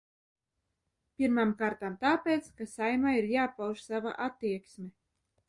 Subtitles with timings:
[1.19, 4.91] Pirmām kārtām tāpēc, ka Saeimai ir jāpauž sava attieksme.